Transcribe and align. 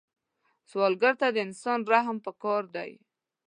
سوالګر 0.69 1.13
ته 1.21 1.27
د 1.31 1.37
انسان 1.45 1.79
رحم 1.91 2.17
پکار 2.25 2.63
دی 2.75 2.91